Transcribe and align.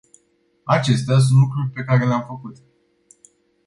Acestea 0.63 1.19
sunt 1.19 1.39
lucrurile 1.39 1.71
pe 1.73 1.83
care 1.83 2.05
le-am 2.07 2.23
făcut. 2.25 2.55